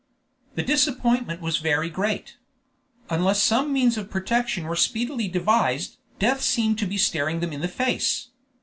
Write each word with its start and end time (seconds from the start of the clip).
The 0.55 0.63
disappointment 0.63 1.41
was 1.41 1.57
very 1.59 1.87
great. 1.91 2.35
Unless 3.11 3.43
some 3.43 3.71
means 3.71 3.97
of 3.99 4.09
protection 4.09 4.63
were 4.63 4.75
speedily 4.75 5.27
devised, 5.27 5.97
death 6.17 6.41
seemed 6.41 6.79
to 6.79 6.87
be 6.87 6.97
staring 6.97 7.39
them 7.39 7.53
in 7.53 7.61
the 7.61 7.67
face. 7.67 8.29